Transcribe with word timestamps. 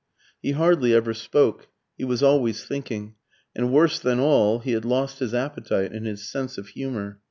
He 0.41 0.53
hardly 0.53 0.95
ever 0.95 1.13
spoke; 1.13 1.67
he 1.95 2.03
was 2.03 2.23
always 2.23 2.65
thinking. 2.65 3.13
And 3.55 3.71
worse 3.71 3.99
than 3.99 4.19
all, 4.19 4.57
he 4.57 4.71
had 4.71 4.83
lost 4.83 5.19
his 5.19 5.35
appetite 5.35 5.91
and 5.91 6.07
his 6.07 6.27
sense 6.27 6.57
of 6.57 6.69
humour. 6.69 7.19